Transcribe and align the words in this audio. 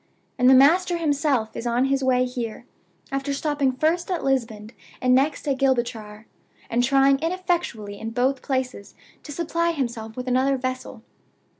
And 0.39 0.49
the 0.49 0.55
master 0.55 0.97
himself 0.97 1.55
is 1.55 1.67
on 1.67 1.85
his 1.85 2.03
way 2.03 2.25
here, 2.25 2.65
after 3.11 3.33
stopping 3.35 3.71
first 3.71 4.09
at 4.09 4.23
Lisbon, 4.23 4.71
and 4.99 5.13
next 5.13 5.47
at 5.47 5.59
Gibraltar, 5.59 6.25
and 6.71 6.83
trying 6.83 7.19
ineffectually 7.19 7.99
in 7.99 8.09
both 8.09 8.41
places 8.41 8.95
to 9.21 9.31
supply 9.31 9.73
himself 9.73 10.17
with 10.17 10.27
another 10.27 10.57
vessel. 10.57 11.03